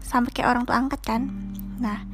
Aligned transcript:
Sampai 0.00 0.30
kayak 0.32 0.48
orang 0.54 0.64
tua 0.64 0.76
angkat 0.78 1.00
kan? 1.04 1.22
Nah 1.80 2.06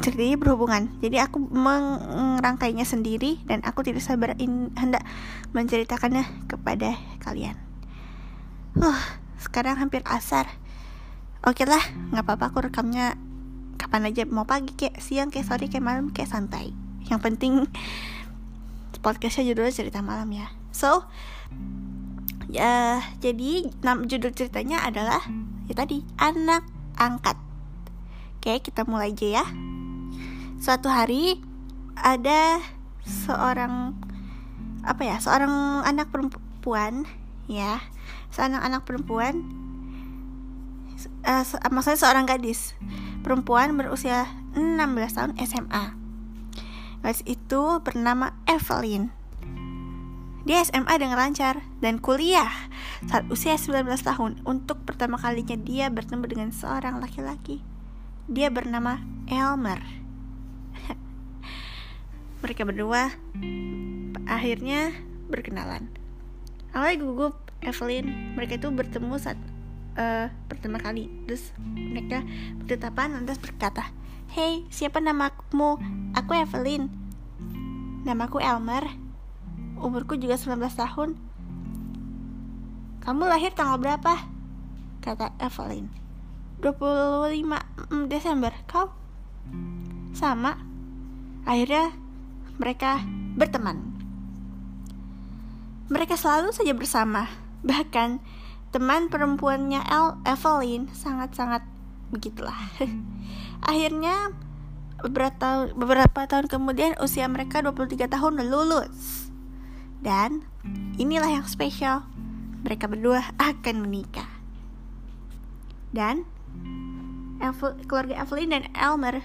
ceritanya 0.00 0.36
berhubungan. 0.40 0.88
Jadi 1.04 1.20
aku 1.20 1.38
merangkainya 1.38 2.88
sendiri 2.88 3.40
dan 3.44 3.60
aku 3.62 3.84
tidak 3.84 4.00
sabar 4.00 4.32
in, 4.40 4.72
hendak 4.74 5.04
menceritakannya 5.52 6.24
kepada 6.48 6.96
kalian. 7.20 7.56
Uh 8.78 9.00
sekarang 9.40 9.80
hampir 9.80 10.04
asar. 10.04 10.48
Oke 11.40 11.64
lah 11.64 11.80
nggak 12.12 12.24
apa-apa 12.24 12.52
aku 12.52 12.68
rekamnya 12.68 13.16
kapan 13.80 14.12
aja 14.12 14.28
mau 14.28 14.44
pagi 14.44 14.76
kayak 14.76 15.00
siang 15.00 15.32
kayak 15.32 15.48
sore 15.48 15.72
kayak 15.72 15.80
malam 15.80 16.12
kayak 16.12 16.28
santai. 16.28 16.76
Yang 17.08 17.20
penting 17.24 17.52
podcastnya 19.00 19.48
judulnya 19.48 19.72
cerita 19.72 20.04
malam 20.04 20.28
ya. 20.28 20.52
So 20.76 21.08
ya 22.52 23.00
jadi 23.24 23.72
nam 23.80 24.04
judul 24.04 24.36
ceritanya 24.36 24.84
adalah 24.84 25.24
ya 25.64 25.72
tadi 25.72 26.04
anak 26.20 26.68
angkat. 27.00 27.40
Oke 28.36 28.60
kita 28.60 28.84
mulai 28.84 29.16
aja 29.16 29.40
ya. 29.40 29.44
Suatu 30.60 30.92
hari 30.92 31.40
ada 31.96 32.60
seorang 33.08 33.96
apa 34.84 35.02
ya 35.08 35.16
seorang 35.16 35.80
anak 35.88 36.12
perempuan 36.12 37.08
ya. 37.48 37.80
Seorang 38.28 38.60
anak 38.60 38.84
perempuan 38.84 39.40
uh, 41.24 41.44
maksudnya 41.72 41.98
seorang 41.98 42.28
gadis 42.28 42.76
perempuan 43.20 43.76
berusia 43.76 44.28
16 44.56 45.16
tahun 45.16 45.32
SMA. 45.44 45.84
Gadis 47.00 47.24
itu 47.24 47.80
bernama 47.80 48.36
Evelyn. 48.44 49.08
Dia 50.44 50.64
SMA 50.64 50.96
dengan 50.96 51.20
lancar 51.20 51.64
dan 51.84 52.00
kuliah 52.00 52.48
saat 53.08 53.28
usia 53.32 53.56
19 53.56 53.88
tahun. 54.00 54.40
Untuk 54.44 54.84
pertama 54.84 55.20
kalinya 55.20 55.56
dia 55.56 55.88
bertemu 55.92 56.24
dengan 56.28 56.50
seorang 56.52 57.00
laki-laki. 57.00 57.60
Dia 58.28 58.48
bernama 58.48 59.00
Elmer. 59.28 59.80
Mereka 62.44 62.64
berdua 62.68 63.12
akhirnya 64.28 64.92
berkenalan. 65.28 65.92
Awalnya 66.72 66.96
gugup 67.02 67.34
Evelyn, 67.60 68.32
mereka 68.38 68.56
itu 68.56 68.72
bertemu 68.72 69.20
saat 69.20 69.36
uh, 69.96 70.26
pertama 70.50 70.78
kali. 70.78 71.10
Terus 71.26 71.54
mereka 71.60 72.22
bertetapan 72.60 73.16
lantas 73.16 73.38
berkata 73.38 73.88
Hey 74.30 74.62
siapa 74.70 75.02
namamu? 75.02 75.80
Aku 76.14 76.32
Evelyn. 76.38 76.86
Namaku 78.06 78.38
Elmer. 78.38 78.86
Umurku 79.80 80.14
juga 80.14 80.38
19 80.38 80.60
tahun. 80.70 81.18
Kamu 83.00 83.22
lahir 83.26 83.50
tanggal 83.56 83.80
berapa? 83.80 84.40
kata 85.00 85.32
Evelyn. 85.40 85.88
25 86.60 88.06
Desember. 88.12 88.52
Kau? 88.68 88.92
Sama. 90.12 90.60
Akhirnya 91.48 91.96
mereka 92.60 93.00
berteman. 93.34 93.80
Mereka 95.88 96.14
selalu 96.14 96.52
saja 96.52 96.76
bersama. 96.76 97.26
Bahkan 97.64 98.20
teman 98.70 99.10
perempuannya 99.10 99.82
El 99.82 100.18
Evelyn 100.22 100.86
sangat-sangat 100.94 101.66
begitulah. 102.14 102.56
Akhirnya 103.70 104.34
beberapa 105.02 105.34
tahun, 105.34 105.66
beberapa 105.74 106.20
tahun 106.26 106.46
kemudian 106.46 106.98
usia 107.02 107.26
mereka 107.26 107.62
23 107.62 108.06
tahun 108.06 108.46
lulus. 108.46 109.30
Dan 110.00 110.46
inilah 110.96 111.42
yang 111.42 111.46
spesial. 111.46 112.06
Mereka 112.62 112.86
berdua 112.86 113.34
akan 113.50 113.76
menikah. 113.82 114.28
Dan 115.90 116.24
Evel, 117.40 117.72
keluarga 117.88 118.20
Evelyn 118.20 118.52
dan 118.52 118.64
Elmer 118.76 119.24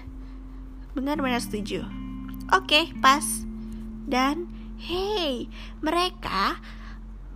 benar-benar 0.96 1.38
setuju. 1.38 1.84
Oke, 2.48 2.90
pas. 3.04 3.44
Dan 4.08 4.48
hey, 4.80 5.52
mereka 5.84 6.56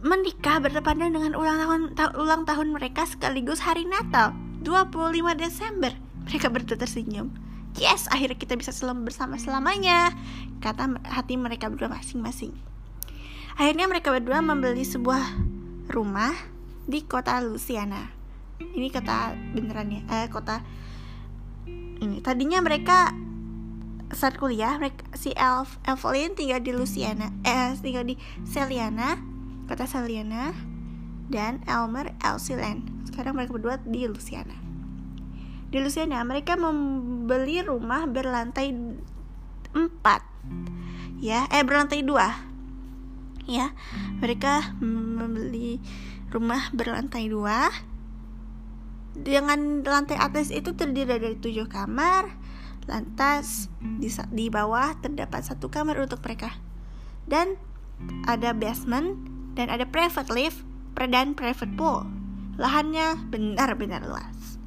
menikah 0.00 0.60
bertepatan 0.60 1.12
dengan 1.12 1.36
ulang 1.36 1.60
tahun 1.60 1.80
ta 1.92 2.04
ulang 2.16 2.48
tahun 2.48 2.72
mereka 2.72 3.04
sekaligus 3.04 3.60
hari 3.60 3.84
Natal 3.84 4.32
25 4.64 5.12
Desember. 5.36 5.92
Mereka 6.28 6.52
berdua 6.52 6.76
tersenyum. 6.80 7.32
Yes, 7.78 8.10
akhirnya 8.10 8.36
kita 8.36 8.58
bisa 8.58 8.74
selalu 8.74 9.08
bersama 9.08 9.38
selamanya, 9.38 10.10
kata 10.58 10.98
hati 11.06 11.38
mereka 11.38 11.70
berdua 11.70 11.86
masing-masing. 11.86 12.50
Akhirnya 13.54 13.86
mereka 13.86 14.10
berdua 14.10 14.42
membeli 14.42 14.82
sebuah 14.82 15.22
rumah 15.92 16.34
di 16.90 17.06
kota 17.06 17.38
Louisiana. 17.38 18.10
Ini 18.58 18.90
kota 18.90 19.38
beneran 19.54 19.94
ya, 19.94 20.02
eh 20.10 20.26
kota 20.26 20.66
ini. 22.02 22.18
Tadinya 22.20 22.58
mereka 22.58 23.14
saat 24.10 24.34
kuliah, 24.34 24.74
mereka, 24.74 25.06
si 25.14 25.30
Elf, 25.38 25.78
Evelyn 25.86 26.34
tinggal 26.34 26.58
di 26.58 26.74
Louisiana, 26.74 27.30
eh 27.46 27.78
tinggal 27.78 28.02
di 28.02 28.18
Celiana, 28.42 29.29
kota 29.70 29.86
Saliana 29.86 30.50
dan 31.30 31.62
Elmer 31.70 32.10
Elsiland. 32.18 32.90
Sekarang 33.06 33.38
mereka 33.38 33.54
berdua 33.54 33.78
di 33.86 34.02
Louisiana. 34.10 34.58
Di 35.70 35.78
Louisiana 35.78 36.26
mereka 36.26 36.58
membeli 36.58 37.62
rumah 37.62 38.10
berlantai 38.10 38.74
4 38.74 38.98
ya, 41.22 41.46
eh 41.54 41.62
berlantai 41.62 42.02
2 42.02 43.46
ya. 43.46 43.70
Mereka 44.18 44.74
membeli 44.82 45.78
rumah 46.34 46.74
berlantai 46.74 47.30
2 47.30 49.22
dengan 49.22 49.86
lantai 49.86 50.18
atas 50.18 50.50
itu 50.50 50.74
terdiri 50.74 51.14
dari 51.14 51.38
tujuh 51.38 51.70
kamar, 51.70 52.26
lantas 52.90 53.70
di, 53.78 54.10
di 54.34 54.50
bawah 54.50 54.98
terdapat 54.98 55.46
satu 55.46 55.70
kamar 55.70 56.02
untuk 56.02 56.18
mereka 56.26 56.58
dan 57.30 57.54
ada 58.26 58.50
basement 58.50 59.29
dan 59.54 59.72
ada 59.72 59.86
private 59.86 60.30
lift 60.30 60.62
dan 61.00 61.32
private 61.32 61.72
pool. 61.80 62.04
Lahannya 62.60 63.16
benar-benar 63.32 64.04
luas. 64.04 64.60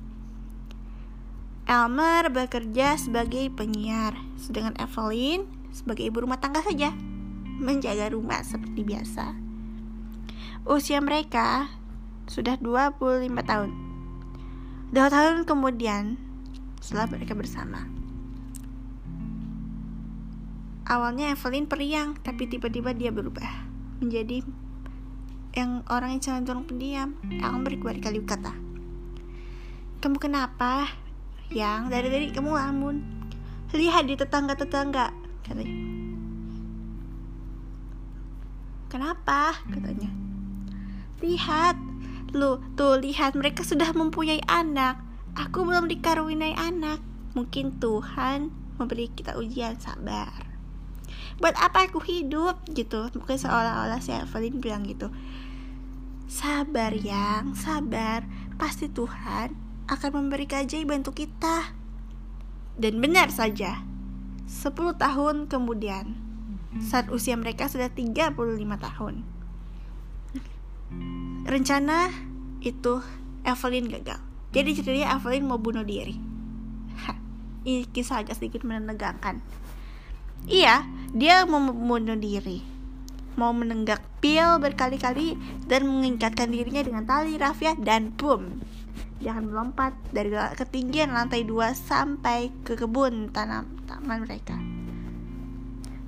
Elmer 1.69 2.27
bekerja 2.33 2.97
sebagai 2.97 3.53
penyiar, 3.53 4.17
sedangkan 4.35 4.75
Evelyn 4.81 5.45
sebagai 5.69 6.09
ibu 6.09 6.25
rumah 6.25 6.41
tangga 6.41 6.65
saja, 6.65 6.91
menjaga 7.61 8.11
rumah 8.11 8.41
seperti 8.41 8.81
biasa. 8.81 9.37
Usia 10.65 10.99
mereka 10.99 11.69
sudah 12.25 12.57
25 12.57 13.29
tahun. 13.45 13.71
Dua 14.89 15.07
tahun 15.09 15.45
kemudian, 15.45 16.17
setelah 16.81 17.07
mereka 17.13 17.37
bersama. 17.37 17.87
Awalnya 20.83 21.31
Evelyn 21.31 21.69
periang, 21.69 22.19
tapi 22.19 22.49
tiba-tiba 22.51 22.91
dia 22.91 23.09
berubah 23.09 23.47
menjadi 24.03 24.43
yang 25.53 25.85
orang 25.89 26.17
yang 26.17 26.21
cenderung 26.21 26.65
pendiam. 26.67 27.17
Akan 27.41 27.65
berkali-kali 27.65 28.21
kata 28.25 28.73
kamu 30.03 30.19
kenapa? 30.19 30.91
Yang 31.47 31.87
dari 31.87 32.07
dari 32.11 32.27
kamu 32.35 32.59
lamun 32.59 32.99
lihat 33.71 34.03
di 34.03 34.19
tetangga-tetangga 34.19 35.15
katanya. 35.47 35.79
Kenapa? 38.91 39.55
katanya. 39.71 40.11
Lihat. 41.23 41.79
Lu 42.35 42.59
tuh 42.75 42.99
lihat 42.99 43.39
mereka 43.39 43.63
sudah 43.63 43.95
mempunyai 43.95 44.43
anak. 44.43 44.99
Aku 45.39 45.63
belum 45.63 45.87
dikaruniai 45.87 46.59
anak. 46.59 46.99
Mungkin 47.31 47.79
Tuhan 47.79 48.51
memberi 48.75 49.07
kita 49.07 49.39
ujian 49.39 49.79
sabar 49.79 50.42
buat 51.41 51.55
apa 51.57 51.89
aku 51.89 52.01
hidup 52.03 52.61
gitu 52.73 53.09
mungkin 53.17 53.37
seolah-olah 53.37 54.01
si 54.01 54.13
Evelyn 54.13 54.61
bilang 54.61 54.83
gitu 54.85 55.09
sabar 56.29 56.93
yang 56.93 57.53
sabar 57.53 58.25
pasti 58.57 58.89
Tuhan 58.89 59.53
akan 59.89 60.11
memberi 60.13 60.45
keajaiban 60.49 61.05
untuk 61.05 61.21
kita 61.21 61.73
dan 62.77 62.93
benar 62.97 63.29
saja 63.29 63.81
10 64.49 64.73
tahun 64.97 65.49
kemudian 65.49 66.23
saat 66.81 67.09
usia 67.13 67.37
mereka 67.37 67.69
sudah 67.69 67.91
35 67.91 68.33
tahun. 68.81 69.15
Rencana 71.45 72.09
itu 72.63 73.03
Evelyn 73.45 73.91
gagal. 73.91 74.19
Jadi 74.53 74.69
ceritanya 74.77 75.17
Evelyn 75.17 75.45
mau 75.45 75.59
bunuh 75.59 75.85
diri. 75.85 76.17
Ini 77.67 77.89
kisah 77.89 78.25
agak 78.25 78.39
sedikit 78.39 78.65
menegangkan. 78.65 79.41
Iya, 80.47 80.83
dia 81.15 81.47
mau 81.47 81.59
membunuh 81.59 82.19
diri. 82.19 82.63
Mau 83.39 83.49
menenggak 83.55 84.03
pil 84.21 84.59
berkali-kali 84.61 85.39
dan 85.65 85.89
mengikatkan 85.89 86.53
dirinya 86.53 86.83
dengan 86.85 87.03
tali 87.07 87.39
rafia 87.39 87.73
dan 87.79 88.13
boom. 88.13 88.61
Akan 89.23 89.49
melompat 89.49 89.95
dari 90.11 90.35
ketinggian 90.35 91.15
lantai 91.15 91.47
2 91.47 91.71
sampai 91.73 92.51
ke 92.67 92.75
kebun 92.75 93.31
tanam 93.31 93.71
taman 93.87 94.27
mereka. 94.27 94.59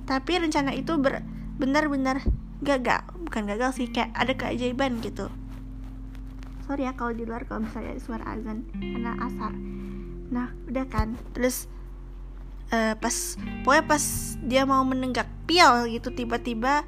Tapi 0.04 0.32
rencana 0.36 0.76
itu 0.76 0.94
benar-benar 1.56 2.20
gagal. 2.60 3.02
Bukan 3.24 3.48
gagal 3.48 3.80
sih, 3.80 3.88
kayak 3.88 4.12
ada 4.12 4.36
keajaiban 4.36 5.00
gitu 5.00 5.32
sorry 6.66 6.82
ya 6.82 6.92
kalau 6.98 7.14
di 7.14 7.22
luar 7.22 7.46
kalau 7.46 7.62
misalnya 7.62 7.94
suara 8.02 8.26
azan 8.26 8.66
karena 8.74 9.14
asar 9.22 9.54
nah 10.34 10.50
udah 10.66 10.86
kan 10.90 11.14
terus 11.30 11.70
uh, 12.72 12.94
pas 12.98 13.16
pokoknya 13.62 13.84
pas 13.86 14.04
dia 14.42 14.62
mau 14.66 14.82
menenggak 14.82 15.28
pil 15.46 15.90
gitu 15.90 16.10
tiba-tiba 16.14 16.86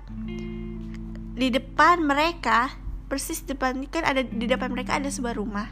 di 1.39 1.55
depan 1.55 2.03
mereka 2.03 2.75
persis 3.07 3.47
depan 3.47 3.87
kan 3.89 4.05
ada 4.05 4.27
di 4.27 4.47
depan 4.51 4.75
mereka 4.75 4.99
ada 4.99 5.09
sebuah 5.09 5.39
rumah. 5.39 5.71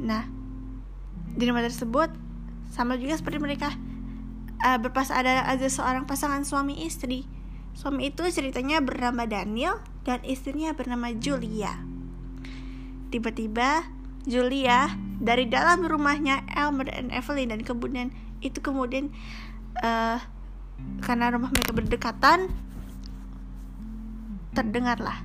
Nah 0.00 0.24
di 1.36 1.44
rumah 1.44 1.62
tersebut 1.62 2.08
sama 2.72 2.96
juga 2.96 3.20
seperti 3.20 3.38
mereka. 3.38 3.70
Uh, 4.56 4.80
berpas 4.80 5.12
ada 5.12 5.44
ada 5.44 5.68
seorang 5.68 6.08
pasangan 6.08 6.42
suami 6.42 6.88
istri. 6.88 7.28
Suami 7.76 8.08
itu 8.08 8.24
ceritanya 8.32 8.80
bernama 8.80 9.28
Daniel 9.28 9.84
dan 10.08 10.24
istrinya 10.24 10.72
bernama 10.72 11.12
Julia. 11.12 11.76
Tiba-tiba 13.12 13.84
Julia 14.24 14.96
dari 15.20 15.44
dalam 15.46 15.84
rumahnya 15.84 16.42
Elmer 16.50 16.88
dan 16.88 17.12
Evelyn 17.12 17.52
dan 17.52 17.60
kemudian 17.62 18.10
itu 18.48 18.58
kemudian 18.62 19.10
uh, 19.80 20.18
karena 21.02 21.32
rumah 21.32 21.50
mereka 21.52 21.72
berdekatan 21.72 22.52
terdengarlah 24.52 25.20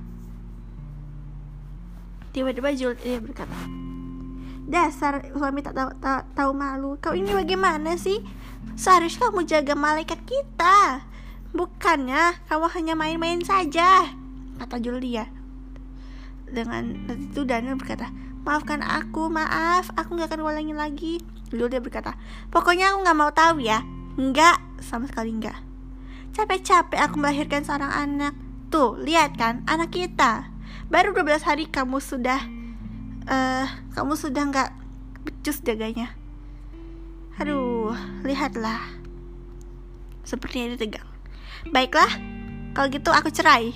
tiba-tiba 2.32 2.72
Julia 2.72 3.20
berkata 3.20 3.56
dasar 4.62 5.20
suami 5.34 5.60
tak 5.60 5.74
tahu, 5.74 5.90
tak 6.00 6.22
tahu 6.32 6.50
malu. 6.54 6.96
Kau 7.02 7.12
ini 7.12 7.28
bagaimana 7.28 7.98
sih? 7.98 8.22
Seharusnya 8.78 9.28
kamu 9.28 9.42
jaga 9.44 9.74
malaikat 9.74 10.22
kita. 10.24 11.04
Bukannya 11.52 12.40
kamu 12.48 12.66
hanya 12.72 12.94
main-main 12.96 13.44
saja 13.44 14.08
kata 14.56 14.78
Julia 14.80 15.26
dengan 16.52 16.94
itu 17.16 17.42
Daniel 17.42 17.80
berkata 17.80 18.12
maafkan 18.42 18.82
aku 18.82 19.30
maaf. 19.32 19.90
Aku 19.98 20.14
nggak 20.14 20.32
akan 20.34 20.42
ulangi 20.46 20.74
lagi. 20.74 21.14
Lalu 21.52 21.76
dia 21.76 21.80
berkata 21.82 22.16
pokoknya 22.48 22.94
aku 22.94 23.06
nggak 23.06 23.18
mau 23.18 23.30
tahu 23.30 23.62
ya. 23.62 23.82
Nggak 24.18 24.82
sama 24.82 25.08
sekali 25.08 25.34
nggak. 25.36 25.58
Capek-capek 26.32 27.00
aku 27.00 27.16
melahirkan 27.20 27.62
seorang 27.64 27.92
anak. 27.92 28.34
Tuh 28.72 28.96
lihat 29.00 29.36
kan 29.36 29.66
anak 29.68 29.92
kita. 29.92 30.48
Baru 30.88 31.12
12 31.16 31.44
hari 31.44 31.64
kamu 31.68 32.00
sudah 32.00 32.40
uh, 33.28 33.66
kamu 33.96 34.14
sudah 34.16 34.42
nggak 34.48 34.70
becus 35.24 35.60
jaganya. 35.64 36.12
Aduh 37.40 37.96
lihatlah. 38.26 38.80
Sepertinya 40.22 40.72
dia 40.72 40.80
tegang 40.88 41.12
baiklah 41.70 42.10
kalau 42.72 42.88
gitu 42.90 43.12
aku 43.12 43.30
cerai. 43.30 43.70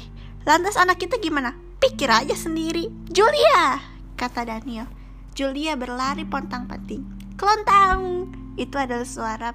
Lantas 0.49 0.75
anak 0.81 0.99
kita 0.99 1.21
gimana? 1.21 1.55
Pikir 1.79 2.09
aja 2.09 2.33
sendiri. 2.33 2.89
Julia, 3.13 3.79
kata 4.17 4.49
Daniel. 4.49 4.89
Julia 5.37 5.77
berlari 5.77 6.25
pontang-panting. 6.25 7.05
Kelontang! 7.37 8.33
Itu 8.57 8.81
adalah 8.81 9.05
suara 9.05 9.53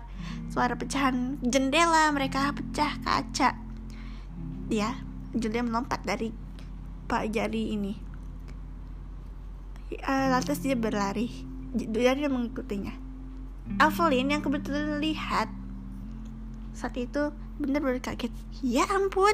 suara 0.54 0.78
pecahan 0.78 1.42
jendela 1.42 2.14
mereka 2.14 2.54
pecah 2.54 3.02
kaca. 3.02 3.58
Ya, 4.70 5.02
Julia 5.34 5.66
melompat 5.66 6.06
dari 6.06 6.30
pak 7.10 7.34
jari 7.34 7.74
ini. 7.74 7.94
Uh, 10.06 10.28
lantas 10.32 10.62
dia 10.62 10.78
berlari. 10.78 11.28
Daniel 11.74 12.30
mengikutinya. 12.32 12.94
Evelyn 13.82 14.32
yang 14.32 14.44
kebetulan 14.46 15.02
lihat 15.02 15.50
saat 16.78 16.96
itu 16.96 17.34
benar-benar 17.58 18.00
kaget. 18.00 18.32
Ya 18.62 18.86
ampun, 18.88 19.34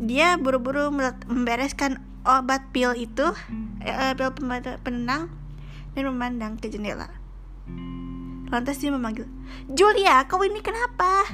dia 0.00 0.36
buru-buru 0.38 0.90
membereskan 0.90 2.02
obat 2.24 2.72
pil 2.72 2.96
itu 2.96 3.30
eh, 3.84 4.12
pil 4.16 4.32
penenang 4.80 5.30
dan 5.94 6.02
memandang 6.08 6.56
ke 6.58 6.72
jendela. 6.72 7.08
Lantas 8.48 8.80
dia 8.80 8.92
memanggil 8.92 9.28
Julia 9.70 10.24
kau 10.28 10.42
ini 10.42 10.60
kenapa? 10.60 11.28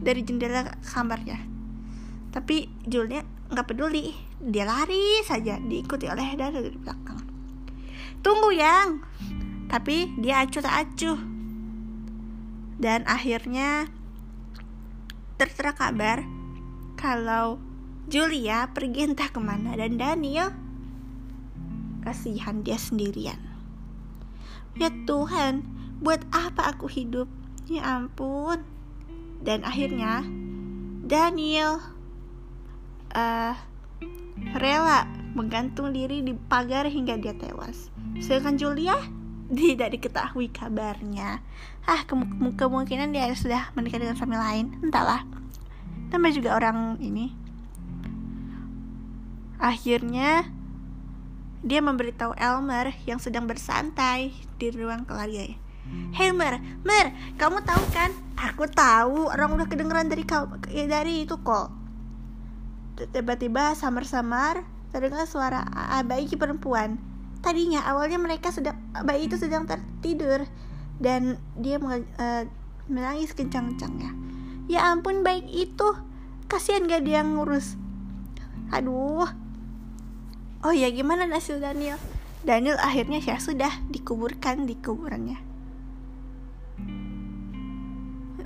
Dari 0.00 0.24
jendela 0.24 0.64
kamarnya. 0.80 1.38
Tapi 2.32 2.66
Julia 2.88 3.22
nggak 3.50 3.66
peduli 3.68 4.16
dia 4.40 4.64
lari 4.64 5.20
saja 5.22 5.60
diikuti 5.60 6.08
oleh 6.08 6.34
Dara 6.34 6.58
dari 6.58 6.76
belakang. 6.76 7.20
Tunggu 8.24 8.50
yang. 8.56 9.04
Tapi 9.70 10.18
dia 10.18 10.42
acuh 10.42 10.58
tak 10.64 10.74
acuh 10.82 11.30
dan 12.80 13.04
akhirnya 13.04 13.92
tertera 15.36 15.76
kabar 15.76 16.24
kalau 16.96 17.60
Julia 18.08 18.70
pergi 18.72 19.10
entah 19.10 19.28
ke 19.28 19.40
mana 19.42 19.76
dan 19.76 20.00
Daniel 20.00 20.54
kasihan 22.00 22.64
dia 22.64 22.80
sendirian. 22.80 23.38
Ya 24.78 24.88
Tuhan, 25.04 25.66
buat 26.00 26.24
apa 26.32 26.72
aku 26.72 26.88
hidup? 26.88 27.28
Ya 27.68 28.00
ampun. 28.00 28.64
Dan 29.40 29.64
akhirnya 29.64 30.24
Daniel 31.04 31.80
uh, 33.12 33.54
rela 34.56 35.08
menggantung 35.36 35.94
diri 35.94 36.24
di 36.24 36.32
pagar 36.34 36.88
hingga 36.88 37.20
dia 37.20 37.36
tewas. 37.36 37.92
Sedangkan 38.18 38.56
Julia 38.56 38.96
tidak 39.58 39.94
diketahui 39.98 40.48
kabarnya. 40.50 41.44
Ah, 41.84 42.02
kemungkinan 42.56 43.12
dia 43.12 43.30
sudah 43.34 43.74
menikah 43.74 43.98
dengan 43.98 44.16
suami 44.16 44.36
lain, 44.38 44.78
entahlah. 44.82 45.26
Tambah 46.10 46.30
juga 46.34 46.58
orang 46.58 46.98
ini 46.98 47.39
Akhirnya, 49.60 50.48
dia 51.60 51.84
memberitahu 51.84 52.32
Elmer 52.40 52.96
yang 53.04 53.20
sedang 53.20 53.44
bersantai 53.44 54.32
di 54.56 54.72
ruang 54.72 55.04
keluarga. 55.04 55.52
Hey 56.16 56.32
Mer, 56.32 56.64
Mer, 56.80 57.12
kamu 57.36 57.60
tahu 57.68 57.84
kan? 57.92 58.08
Aku 58.40 58.64
tahu, 58.72 59.28
orang 59.28 59.52
udah 59.52 59.68
kedengeran 59.68 60.08
dari 60.08 60.24
kau 60.24 60.48
ya, 60.72 60.88
dari 60.88 61.28
itu 61.28 61.36
kok. 61.44 61.68
Tiba-tiba 63.12 63.76
samar-samar 63.76 64.64
terdengar 64.88 65.28
suara 65.28 65.64
bayi 66.08 66.30
perempuan. 66.32 66.96
Tadinya 67.44 67.84
awalnya 67.84 68.16
mereka 68.16 68.52
sedang 68.52 68.80
bayi 69.04 69.28
itu 69.28 69.36
sedang 69.36 69.64
tertidur 69.68 70.44
dan 71.00 71.36
dia 71.56 71.76
uh, 71.76 72.44
menangis 72.88 73.36
kencang-kencangnya. 73.36 74.12
Ya 74.72 74.88
ampun 74.88 75.20
baik 75.20 75.48
itu, 75.48 75.88
kasihan 76.48 76.88
gak 76.88 77.04
dia 77.04 77.24
ngurus. 77.24 77.76
Aduh, 78.70 79.26
Oh 80.60 80.76
ya 80.76 80.92
gimana 80.92 81.24
nasib 81.24 81.56
Daniel? 81.64 81.96
Daniel 82.44 82.76
akhirnya 82.76 83.16
ya 83.16 83.40
sudah 83.40 83.80
dikuburkan 83.88 84.68
di 84.68 84.76
kuburannya. 84.76 85.40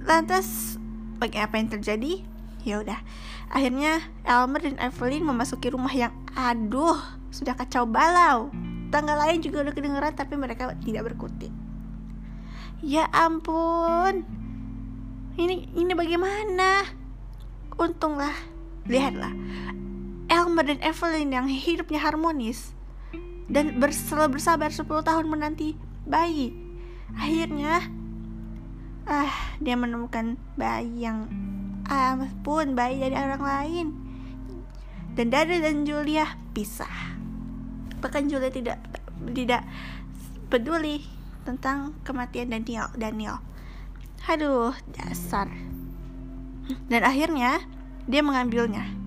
Lantas 0.06 0.78
bagi 1.18 1.42
apa 1.42 1.58
yang 1.58 1.74
terjadi? 1.74 2.22
Ya 2.62 2.78
udah. 2.78 3.02
Akhirnya 3.50 3.98
Elmer 4.22 4.62
dan 4.62 4.78
Evelyn 4.78 5.26
memasuki 5.26 5.74
rumah 5.74 5.90
yang 5.90 6.14
aduh 6.38 7.02
sudah 7.34 7.58
kacau 7.58 7.82
balau. 7.82 8.46
Tangga 8.94 9.18
lain 9.18 9.42
juga 9.42 9.66
udah 9.66 9.74
kedengeran 9.74 10.14
tapi 10.14 10.38
mereka 10.38 10.70
tidak 10.86 11.10
berkutik. 11.10 11.50
Ya 12.78 13.10
ampun. 13.10 14.22
Ini 15.34 15.66
ini 15.74 15.92
bagaimana? 15.98 16.86
Untunglah, 17.74 18.38
lihatlah 18.86 19.34
Elmer 20.28 20.64
dan 20.64 20.80
Evelyn 20.80 21.30
yang 21.32 21.46
hidupnya 21.48 22.00
harmonis 22.00 22.72
dan 23.48 23.76
selalu 23.92 24.40
bersabar 24.40 24.72
10 24.72 24.88
tahun 24.88 25.26
menanti 25.28 25.76
bayi. 26.08 26.56
Akhirnya 27.14 27.84
ah 29.04 29.32
dia 29.60 29.76
menemukan 29.76 30.40
bayi 30.56 31.04
yang 31.04 31.28
ah 31.84 32.16
pun 32.40 32.72
bayi 32.72 33.00
dari 33.00 33.16
orang 33.16 33.44
lain. 33.44 33.86
Dan 35.14 35.30
Dada 35.30 35.54
dan 35.54 35.86
Julia 35.86 36.26
pisah. 36.56 37.14
Bahkan 38.02 38.26
Julia 38.26 38.50
tidak 38.50 38.82
tidak 39.30 39.62
peduli 40.50 41.06
tentang 41.46 41.94
kematian 42.02 42.50
Daniel. 42.50 42.90
Daniel. 42.98 43.38
Aduh, 44.24 44.72
dasar. 44.90 45.52
Dan 46.88 47.04
akhirnya 47.04 47.60
dia 48.08 48.24
mengambilnya. 48.24 49.03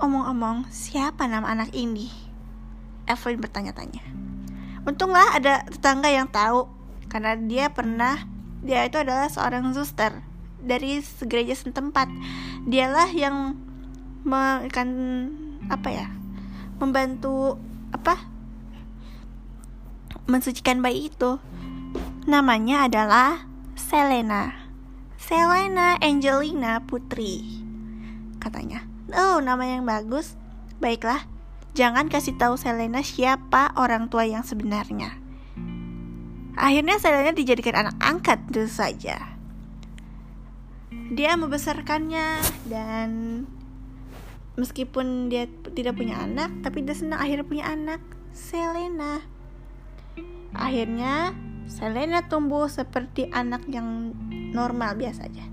Omong-omong, 0.00 0.64
siapa 0.72 1.28
nama 1.28 1.52
anak 1.52 1.76
ini? 1.76 2.08
Evelyn 3.04 3.36
bertanya-tanya. 3.36 4.00
Untunglah 4.88 5.36
ada 5.36 5.60
tetangga 5.68 6.08
yang 6.08 6.24
tahu 6.24 6.72
karena 7.12 7.36
dia 7.36 7.68
pernah 7.68 8.16
dia 8.64 8.88
itu 8.88 8.96
adalah 8.96 9.28
seorang 9.28 9.68
suster 9.76 10.24
dari 10.56 11.04
gereja 11.28 11.52
setempat. 11.52 12.08
Dialah 12.64 13.12
yang 13.12 13.60
akan 14.24 14.88
apa 15.68 15.88
ya? 15.92 16.08
membantu 16.80 17.60
apa? 17.92 18.16
mensucikan 20.24 20.80
bayi 20.80 21.12
itu. 21.12 21.36
Namanya 22.24 22.88
adalah 22.88 23.44
Selena. 23.76 24.64
Selena 25.20 26.00
Angelina 26.00 26.80
Putri. 26.88 27.44
Katanya. 28.40 28.89
Oh, 29.14 29.42
nama 29.42 29.64
yang 29.66 29.86
bagus. 29.86 30.38
Baiklah, 30.80 31.26
Jangan 31.70 32.10
kasih 32.10 32.34
tahu 32.34 32.58
Selena 32.58 32.98
siapa 32.98 33.70
orang 33.78 34.10
tua 34.10 34.26
yang 34.26 34.42
sebenarnya. 34.42 35.14
Akhirnya 36.58 36.98
Selena 36.98 37.30
dijadikan 37.30 37.86
anak 37.86 37.96
angkat 38.02 38.42
itu 38.50 38.66
saja. 38.66 39.38
Dia 40.90 41.38
membesarkannya 41.38 42.42
dan 42.66 43.10
meskipun 44.58 45.30
dia 45.30 45.46
tidak 45.78 45.94
punya 45.94 46.18
anak, 46.26 46.50
tapi 46.66 46.82
dia 46.82 46.94
senang 46.98 47.22
akhirnya 47.22 47.46
punya 47.46 47.64
anak, 47.70 48.02
Selena. 48.34 49.22
Akhirnya 50.50 51.38
Selena 51.70 52.26
tumbuh 52.26 52.66
seperti 52.66 53.30
anak 53.30 53.62
yang 53.70 54.10
normal 54.50 54.98
biasa 54.98 55.30
aja. 55.30 55.46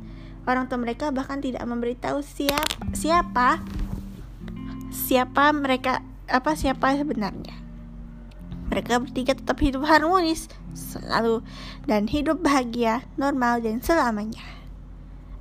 Orang 0.47 0.71
tua 0.71 0.79
mereka 0.79 1.11
bahkan 1.11 1.43
tidak 1.43 1.67
memberitahu 1.67 2.23
siapa 2.23 2.87
siapa 2.95 3.59
siapa 4.87 5.51
mereka 5.51 5.99
apa 6.31 6.55
siapa 6.55 6.95
sebenarnya. 6.95 7.55
Mereka 8.71 8.99
bertiga 9.03 9.35
tetap 9.35 9.59
hidup 9.59 9.83
harmonis 9.87 10.47
selalu 10.75 11.43
dan 11.87 12.07
hidup 12.07 12.43
bahagia, 12.43 13.03
normal 13.15 13.63
dan 13.63 13.79
selamanya. 13.79 14.43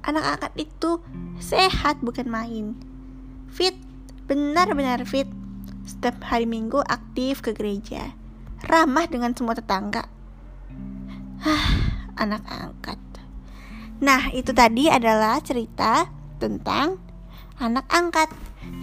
Anak 0.06 0.38
angkat 0.38 0.52
itu 0.70 1.02
sehat 1.42 1.98
bukan 2.02 2.30
main. 2.30 2.78
Fit, 3.50 3.74
benar-benar 4.30 5.02
fit. 5.02 5.26
Setiap 5.86 6.22
hari 6.22 6.46
Minggu 6.46 6.82
aktif 6.86 7.42
ke 7.42 7.54
gereja. 7.54 8.14
Ramah 8.66 9.06
dengan 9.06 9.34
semua 9.34 9.54
tetangga. 9.54 10.06
Hah, 11.42 11.66
anak 12.18 12.42
angkat. 12.46 12.98
Nah, 13.96 14.28
itu 14.36 14.52
tadi 14.52 14.92
adalah 14.92 15.40
cerita 15.40 16.08
tentang 16.36 17.00
anak 17.56 17.88
angkat. 17.88 18.28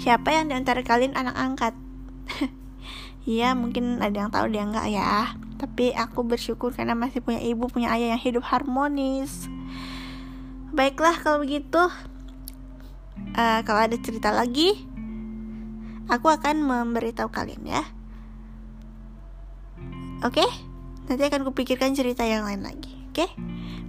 Siapa 0.01 0.33
yang 0.33 0.49
di 0.49 0.57
antara 0.57 0.81
kalian 0.81 1.13
anak 1.13 1.35
angkat? 1.37 1.73
Iya 3.23 3.55
mungkin 3.55 4.03
ada 4.03 4.27
yang 4.27 4.31
tahu 4.35 4.51
dia 4.51 4.67
enggak 4.67 4.91
ya 4.91 5.31
Tapi 5.55 5.95
aku 5.95 6.27
bersyukur 6.27 6.75
karena 6.75 6.91
masih 6.91 7.23
punya 7.23 7.39
ibu 7.39 7.71
Punya 7.71 7.95
ayah 7.95 8.15
yang 8.15 8.21
hidup 8.21 8.43
harmonis 8.43 9.47
Baiklah 10.75 11.15
kalau 11.23 11.39
begitu 11.39 11.79
uh, 11.79 13.59
Kalau 13.63 13.79
ada 13.79 13.95
cerita 13.95 14.35
lagi 14.35 14.75
Aku 16.11 16.27
akan 16.27 16.67
memberitahu 16.67 17.31
kalian 17.31 17.63
ya 17.63 17.83
Oke 20.19 20.43
okay? 20.43 20.49
Nanti 21.07 21.23
akan 21.23 21.47
kupikirkan 21.47 21.95
cerita 21.95 22.27
yang 22.27 22.43
lain 22.43 22.59
lagi 22.59 23.02
Oke 23.13 23.29
okay? 23.29 23.31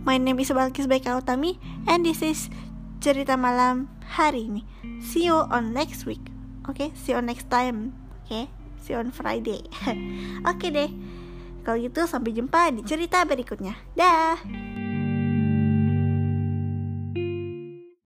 My 0.04 0.20
name 0.20 0.36
is 0.44 0.52
Balkis 0.52 0.84
Baikautami 0.84 1.56
And 1.88 2.04
this 2.04 2.20
is 2.20 2.52
cerita 3.00 3.40
malam 3.40 3.88
hari 4.04 4.52
ini 4.52 4.68
See 5.00 5.24
you 5.24 5.48
on 5.48 5.72
next 5.72 6.04
week 6.04 6.20
Oke, 6.68 6.76
okay? 6.76 6.88
see 6.92 7.16
you 7.16 7.24
next 7.24 7.48
time 7.48 7.96
okay? 8.28 8.52
see 8.84 8.92
you 8.92 9.00
on 9.00 9.08
Friday 9.08 9.64
oke 10.44 10.60
okay 10.60 10.68
deh 10.68 10.90
kalau 11.64 11.80
gitu 11.80 12.04
sampai 12.04 12.36
jumpa 12.36 12.68
di 12.76 12.84
cerita 12.84 13.24
berikutnya 13.24 13.72
dah 13.96 14.36